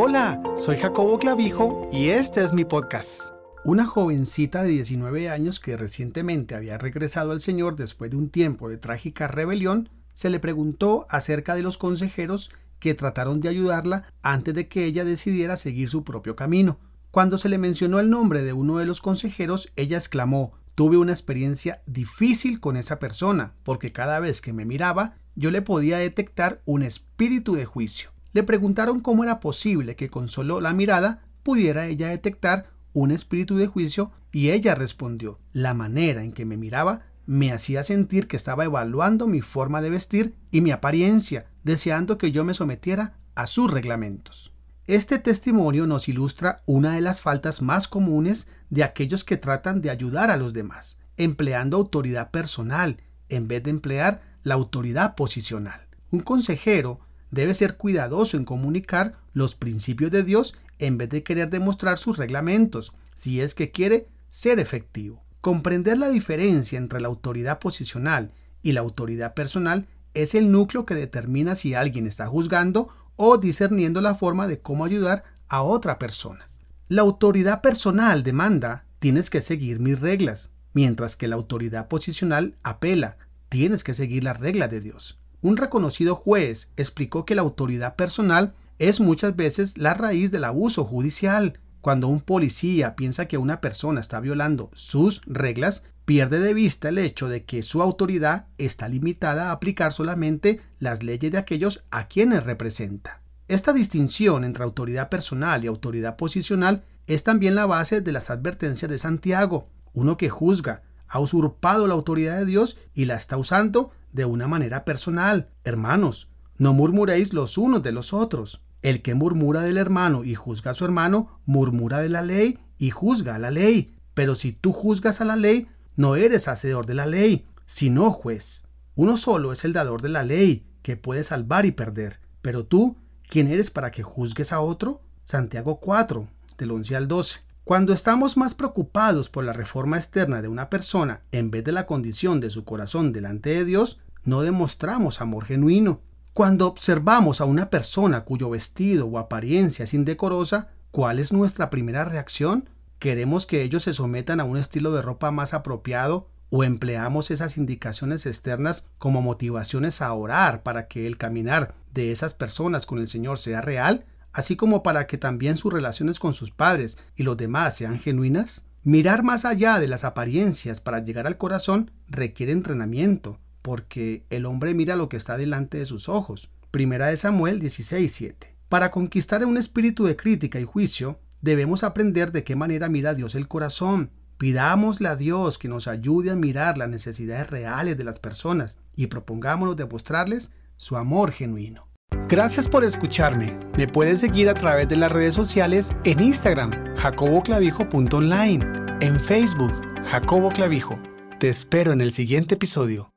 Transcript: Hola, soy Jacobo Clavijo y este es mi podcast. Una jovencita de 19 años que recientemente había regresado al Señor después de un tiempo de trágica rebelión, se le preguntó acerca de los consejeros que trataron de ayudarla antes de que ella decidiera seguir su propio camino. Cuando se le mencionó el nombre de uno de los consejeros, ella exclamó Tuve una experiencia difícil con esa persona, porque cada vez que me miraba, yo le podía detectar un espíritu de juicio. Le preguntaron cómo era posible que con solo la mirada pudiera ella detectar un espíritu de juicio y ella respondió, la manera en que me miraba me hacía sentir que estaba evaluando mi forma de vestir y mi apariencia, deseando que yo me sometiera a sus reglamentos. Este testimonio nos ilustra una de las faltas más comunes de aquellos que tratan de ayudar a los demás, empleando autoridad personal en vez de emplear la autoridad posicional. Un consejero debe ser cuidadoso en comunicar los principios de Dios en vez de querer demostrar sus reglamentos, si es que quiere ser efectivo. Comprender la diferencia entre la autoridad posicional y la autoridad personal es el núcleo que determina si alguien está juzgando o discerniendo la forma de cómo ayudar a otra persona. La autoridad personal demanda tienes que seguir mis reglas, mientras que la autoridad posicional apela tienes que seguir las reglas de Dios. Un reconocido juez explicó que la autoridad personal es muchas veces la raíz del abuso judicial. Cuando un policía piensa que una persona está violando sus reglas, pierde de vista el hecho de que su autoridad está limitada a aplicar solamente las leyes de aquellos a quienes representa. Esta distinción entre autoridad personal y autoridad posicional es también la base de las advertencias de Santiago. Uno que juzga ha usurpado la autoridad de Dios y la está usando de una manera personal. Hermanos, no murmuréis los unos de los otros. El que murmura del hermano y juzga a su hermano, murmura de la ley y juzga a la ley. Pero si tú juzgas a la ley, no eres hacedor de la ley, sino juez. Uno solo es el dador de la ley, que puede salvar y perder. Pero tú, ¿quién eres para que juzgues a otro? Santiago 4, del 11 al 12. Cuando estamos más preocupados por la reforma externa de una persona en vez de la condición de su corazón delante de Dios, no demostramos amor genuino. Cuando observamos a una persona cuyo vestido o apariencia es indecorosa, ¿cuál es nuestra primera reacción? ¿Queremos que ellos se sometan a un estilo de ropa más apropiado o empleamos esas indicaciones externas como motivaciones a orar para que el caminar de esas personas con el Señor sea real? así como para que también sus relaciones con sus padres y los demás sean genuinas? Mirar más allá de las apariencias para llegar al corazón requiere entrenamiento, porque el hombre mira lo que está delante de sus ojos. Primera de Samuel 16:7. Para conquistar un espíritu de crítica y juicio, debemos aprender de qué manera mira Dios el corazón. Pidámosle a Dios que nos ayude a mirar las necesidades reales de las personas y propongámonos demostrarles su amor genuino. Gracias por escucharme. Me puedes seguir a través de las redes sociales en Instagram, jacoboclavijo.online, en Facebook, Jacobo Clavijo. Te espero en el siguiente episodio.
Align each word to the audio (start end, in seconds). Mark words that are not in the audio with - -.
Hola, 0.00 0.40
soy 0.56 0.76
Jacobo 0.76 1.18
Clavijo 1.18 1.88
y 1.90 2.10
este 2.10 2.44
es 2.44 2.52
mi 2.52 2.64
podcast. 2.64 3.32
Una 3.64 3.84
jovencita 3.84 4.62
de 4.62 4.68
19 4.68 5.28
años 5.28 5.58
que 5.58 5.76
recientemente 5.76 6.54
había 6.54 6.78
regresado 6.78 7.32
al 7.32 7.40
Señor 7.40 7.74
después 7.74 8.12
de 8.12 8.16
un 8.16 8.30
tiempo 8.30 8.68
de 8.68 8.78
trágica 8.78 9.26
rebelión, 9.26 9.88
se 10.12 10.30
le 10.30 10.38
preguntó 10.38 11.04
acerca 11.10 11.56
de 11.56 11.62
los 11.62 11.78
consejeros 11.78 12.52
que 12.78 12.94
trataron 12.94 13.40
de 13.40 13.48
ayudarla 13.48 14.04
antes 14.22 14.54
de 14.54 14.68
que 14.68 14.84
ella 14.84 15.04
decidiera 15.04 15.56
seguir 15.56 15.90
su 15.90 16.04
propio 16.04 16.36
camino. 16.36 16.78
Cuando 17.10 17.36
se 17.36 17.48
le 17.48 17.58
mencionó 17.58 17.98
el 17.98 18.08
nombre 18.08 18.44
de 18.44 18.52
uno 18.52 18.78
de 18.78 18.86
los 18.86 19.00
consejeros, 19.00 19.72
ella 19.74 19.96
exclamó 19.96 20.52
Tuve 20.76 20.96
una 20.96 21.10
experiencia 21.10 21.82
difícil 21.86 22.60
con 22.60 22.76
esa 22.76 23.00
persona, 23.00 23.54
porque 23.64 23.90
cada 23.90 24.20
vez 24.20 24.40
que 24.40 24.52
me 24.52 24.64
miraba, 24.64 25.16
yo 25.34 25.50
le 25.50 25.60
podía 25.60 25.98
detectar 25.98 26.62
un 26.66 26.84
espíritu 26.84 27.56
de 27.56 27.64
juicio. 27.64 28.10
Le 28.32 28.42
preguntaron 28.42 29.00
cómo 29.00 29.24
era 29.24 29.40
posible 29.40 29.96
que 29.96 30.10
con 30.10 30.28
solo 30.28 30.60
la 30.60 30.72
mirada 30.72 31.22
pudiera 31.42 31.86
ella 31.86 32.08
detectar 32.08 32.70
un 32.92 33.10
espíritu 33.10 33.56
de 33.56 33.66
juicio 33.66 34.12
y 34.32 34.50
ella 34.50 34.74
respondió, 34.74 35.38
la 35.52 35.74
manera 35.74 36.22
en 36.22 36.32
que 36.32 36.44
me 36.44 36.56
miraba 36.56 37.02
me 37.26 37.52
hacía 37.52 37.82
sentir 37.82 38.26
que 38.26 38.36
estaba 38.36 38.64
evaluando 38.64 39.26
mi 39.26 39.40
forma 39.40 39.82
de 39.82 39.90
vestir 39.90 40.34
y 40.50 40.60
mi 40.62 40.70
apariencia, 40.70 41.46
deseando 41.62 42.16
que 42.16 42.32
yo 42.32 42.44
me 42.44 42.54
sometiera 42.54 43.18
a 43.34 43.46
sus 43.46 43.70
reglamentos. 43.70 44.54
Este 44.86 45.18
testimonio 45.18 45.86
nos 45.86 46.08
ilustra 46.08 46.62
una 46.64 46.94
de 46.94 47.02
las 47.02 47.20
faltas 47.20 47.60
más 47.60 47.88
comunes 47.88 48.48
de 48.70 48.82
aquellos 48.82 49.24
que 49.24 49.36
tratan 49.36 49.82
de 49.82 49.90
ayudar 49.90 50.30
a 50.30 50.38
los 50.38 50.54
demás, 50.54 51.00
empleando 51.18 51.76
autoridad 51.76 52.30
personal 52.30 53.02
en 53.28 53.48
vez 53.48 53.62
de 53.62 53.70
emplear 53.70 54.22
la 54.42 54.54
autoridad 54.54 55.14
posicional. 55.14 55.86
Un 56.10 56.20
consejero 56.20 57.00
debe 57.30 57.54
ser 57.54 57.76
cuidadoso 57.76 58.36
en 58.36 58.44
comunicar 58.44 59.16
los 59.32 59.54
principios 59.54 60.10
de 60.10 60.22
Dios 60.22 60.54
en 60.78 60.98
vez 60.98 61.08
de 61.08 61.22
querer 61.22 61.50
demostrar 61.50 61.98
sus 61.98 62.16
reglamentos, 62.16 62.92
si 63.14 63.40
es 63.40 63.54
que 63.54 63.70
quiere 63.70 64.08
ser 64.28 64.58
efectivo. 64.58 65.22
Comprender 65.40 65.98
la 65.98 66.10
diferencia 66.10 66.78
entre 66.78 67.00
la 67.00 67.08
autoridad 67.08 67.58
posicional 67.58 68.32
y 68.62 68.72
la 68.72 68.80
autoridad 68.80 69.34
personal 69.34 69.86
es 70.14 70.34
el 70.34 70.50
núcleo 70.50 70.84
que 70.84 70.94
determina 70.94 71.54
si 71.54 71.74
alguien 71.74 72.06
está 72.06 72.26
juzgando 72.26 72.88
o 73.16 73.38
discerniendo 73.38 74.00
la 74.00 74.14
forma 74.14 74.46
de 74.46 74.60
cómo 74.60 74.84
ayudar 74.84 75.24
a 75.48 75.62
otra 75.62 75.98
persona. 75.98 76.48
La 76.88 77.02
autoridad 77.02 77.60
personal 77.60 78.22
demanda 78.22 78.84
tienes 78.98 79.30
que 79.30 79.40
seguir 79.40 79.80
mis 79.80 80.00
reglas, 80.00 80.52
mientras 80.72 81.16
que 81.16 81.28
la 81.28 81.36
autoridad 81.36 81.88
posicional 81.88 82.56
apela 82.62 83.16
tienes 83.48 83.84
que 83.84 83.94
seguir 83.94 84.24
las 84.24 84.40
reglas 84.40 84.70
de 84.70 84.80
Dios. 84.80 85.18
Un 85.40 85.56
reconocido 85.56 86.16
juez 86.16 86.70
explicó 86.76 87.24
que 87.24 87.34
la 87.34 87.42
autoridad 87.42 87.94
personal 87.94 88.54
es 88.78 89.00
muchas 89.00 89.36
veces 89.36 89.78
la 89.78 89.94
raíz 89.94 90.30
del 90.30 90.44
abuso 90.44 90.84
judicial. 90.84 91.60
Cuando 91.80 92.08
un 92.08 92.20
policía 92.20 92.96
piensa 92.96 93.26
que 93.26 93.38
una 93.38 93.60
persona 93.60 94.00
está 94.00 94.18
violando 94.18 94.70
sus 94.74 95.22
reglas, 95.26 95.84
pierde 96.04 96.40
de 96.40 96.54
vista 96.54 96.88
el 96.88 96.98
hecho 96.98 97.28
de 97.28 97.44
que 97.44 97.62
su 97.62 97.82
autoridad 97.82 98.46
está 98.58 98.88
limitada 98.88 99.48
a 99.48 99.52
aplicar 99.52 99.92
solamente 99.92 100.60
las 100.80 101.02
leyes 101.02 101.30
de 101.30 101.38
aquellos 101.38 101.84
a 101.90 102.08
quienes 102.08 102.44
representa. 102.44 103.20
Esta 103.46 103.72
distinción 103.72 104.44
entre 104.44 104.64
autoridad 104.64 105.08
personal 105.08 105.64
y 105.64 105.68
autoridad 105.68 106.16
posicional 106.16 106.84
es 107.06 107.22
también 107.22 107.54
la 107.54 107.66
base 107.66 108.00
de 108.00 108.12
las 108.12 108.28
advertencias 108.28 108.90
de 108.90 108.98
Santiago. 108.98 109.68
Uno 109.94 110.16
que 110.16 110.28
juzga 110.28 110.82
ha 111.06 111.20
usurpado 111.20 111.86
la 111.86 111.94
autoridad 111.94 112.38
de 112.38 112.44
Dios 112.44 112.76
y 112.92 113.06
la 113.06 113.16
está 113.16 113.36
usando 113.36 113.92
de 114.18 114.26
una 114.26 114.48
manera 114.48 114.84
personal. 114.84 115.48
Hermanos, 115.64 116.28
no 116.58 116.74
murmuréis 116.74 117.32
los 117.32 117.56
unos 117.56 117.82
de 117.82 117.92
los 117.92 118.12
otros. 118.12 118.60
El 118.82 119.00
que 119.00 119.14
murmura 119.14 119.62
del 119.62 119.78
hermano 119.78 120.24
y 120.24 120.34
juzga 120.34 120.72
a 120.72 120.74
su 120.74 120.84
hermano, 120.84 121.40
murmura 121.46 122.00
de 122.00 122.08
la 122.08 122.20
ley 122.20 122.58
y 122.78 122.90
juzga 122.90 123.36
a 123.36 123.38
la 123.38 123.50
ley. 123.50 123.96
Pero 124.14 124.34
si 124.34 124.52
tú 124.52 124.72
juzgas 124.72 125.20
a 125.20 125.24
la 125.24 125.36
ley, 125.36 125.68
no 125.94 126.16
eres 126.16 126.48
hacedor 126.48 126.84
de 126.84 126.94
la 126.94 127.06
ley, 127.06 127.46
sino 127.64 128.10
juez. 128.10 128.66
Uno 128.96 129.16
solo 129.16 129.52
es 129.52 129.64
el 129.64 129.72
dador 129.72 130.02
de 130.02 130.08
la 130.08 130.24
ley, 130.24 130.66
que 130.82 130.96
puede 130.96 131.22
salvar 131.22 131.64
y 131.64 131.70
perder. 131.70 132.18
Pero 132.42 132.66
tú, 132.66 132.96
¿quién 133.28 133.46
eres 133.46 133.70
para 133.70 133.92
que 133.92 134.02
juzgues 134.02 134.52
a 134.52 134.60
otro? 134.60 135.00
Santiago 135.22 135.78
4, 135.78 136.28
del 136.58 136.70
11 136.72 136.96
al 136.96 137.06
12. 137.06 137.40
Cuando 137.62 137.92
estamos 137.92 138.38
más 138.38 138.54
preocupados 138.54 139.28
por 139.28 139.44
la 139.44 139.52
reforma 139.52 139.98
externa 139.98 140.40
de 140.40 140.48
una 140.48 140.70
persona 140.70 141.20
en 141.32 141.50
vez 141.50 141.64
de 141.64 141.72
la 141.72 141.84
condición 141.84 142.40
de 142.40 142.48
su 142.48 142.64
corazón 142.64 143.12
delante 143.12 143.50
de 143.50 143.66
Dios, 143.66 144.00
no 144.28 144.42
demostramos 144.42 145.20
amor 145.20 145.44
genuino. 145.44 146.00
Cuando 146.32 146.66
observamos 146.66 147.40
a 147.40 147.44
una 147.44 147.70
persona 147.70 148.24
cuyo 148.24 148.50
vestido 148.50 149.06
o 149.06 149.18
apariencia 149.18 149.84
es 149.84 149.94
indecorosa, 149.94 150.68
¿cuál 150.90 151.18
es 151.18 151.32
nuestra 151.32 151.70
primera 151.70 152.04
reacción? 152.04 152.68
¿Queremos 152.98 153.46
que 153.46 153.62
ellos 153.62 153.84
se 153.84 153.94
sometan 153.94 154.40
a 154.40 154.44
un 154.44 154.56
estilo 154.56 154.92
de 154.92 155.02
ropa 155.02 155.30
más 155.30 155.54
apropiado 155.54 156.28
o 156.50 156.62
empleamos 156.62 157.30
esas 157.30 157.56
indicaciones 157.56 158.26
externas 158.26 158.86
como 158.98 159.22
motivaciones 159.22 160.02
a 160.02 160.12
orar 160.12 160.62
para 160.62 160.88
que 160.88 161.06
el 161.06 161.16
caminar 161.16 161.74
de 161.92 162.12
esas 162.12 162.34
personas 162.34 162.86
con 162.86 162.98
el 162.98 163.08
Señor 163.08 163.38
sea 163.38 163.60
real? 163.60 164.04
así 164.32 164.56
como 164.56 164.82
para 164.84 165.06
que 165.06 165.18
también 165.18 165.56
sus 165.56 165.72
relaciones 165.72 166.20
con 166.20 166.34
sus 166.34 166.50
padres 166.52 166.96
y 167.16 167.24
los 167.24 167.36
demás 167.36 167.76
sean 167.76 167.98
genuinas? 167.98 168.66
Mirar 168.84 169.22
más 169.24 169.44
allá 169.44 169.80
de 169.80 169.88
las 169.88 170.04
apariencias 170.04 170.80
para 170.80 171.00
llegar 171.00 171.26
al 171.26 171.36
corazón 171.36 171.90
requiere 172.06 172.52
entrenamiento, 172.52 173.40
porque 173.68 174.24
el 174.30 174.46
hombre 174.46 174.72
mira 174.72 174.96
lo 174.96 175.10
que 175.10 175.18
está 175.18 175.36
delante 175.36 175.76
de 175.76 175.84
sus 175.84 176.08
ojos. 176.08 176.48
Primera 176.70 177.08
de 177.08 177.18
Samuel 177.18 177.60
16:7. 177.60 178.54
Para 178.70 178.90
conquistar 178.90 179.44
un 179.44 179.58
espíritu 179.58 180.06
de 180.06 180.16
crítica 180.16 180.58
y 180.58 180.64
juicio, 180.64 181.20
debemos 181.42 181.84
aprender 181.84 182.32
de 182.32 182.44
qué 182.44 182.56
manera 182.56 182.88
mira 182.88 183.12
Dios 183.12 183.34
el 183.34 183.46
corazón. 183.46 184.10
Pidámosle 184.38 185.08
a 185.08 185.16
Dios 185.16 185.58
que 185.58 185.68
nos 185.68 185.86
ayude 185.86 186.30
a 186.30 186.34
mirar 186.34 186.78
las 186.78 186.88
necesidades 186.88 187.50
reales 187.50 187.98
de 187.98 188.04
las 188.04 188.20
personas 188.20 188.78
y 188.96 189.08
propongámonos 189.08 189.76
demostrarles 189.76 190.50
su 190.78 190.96
amor 190.96 191.32
genuino. 191.32 191.88
Gracias 192.26 192.68
por 192.68 192.84
escucharme. 192.84 193.60
Me 193.76 193.86
puedes 193.86 194.20
seguir 194.20 194.48
a 194.48 194.54
través 194.54 194.88
de 194.88 194.96
las 194.96 195.12
redes 195.12 195.34
sociales 195.34 195.90
en 196.04 196.20
Instagram, 196.20 196.70
jacoboclavijo.online, 196.96 198.64
en 199.02 199.20
Facebook, 199.20 199.74
Jacobo 200.06 200.52
Clavijo. 200.52 200.98
Te 201.38 201.50
espero 201.50 201.92
en 201.92 202.00
el 202.00 202.12
siguiente 202.12 202.54
episodio. 202.54 203.12